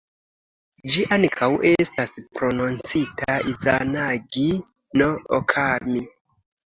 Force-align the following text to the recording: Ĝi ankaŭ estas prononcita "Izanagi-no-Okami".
Ĝi 0.93 1.03
ankaŭ 1.17 1.49
estas 1.71 2.13
prononcita 2.39 3.35
"Izanagi-no-Okami". 3.53 6.03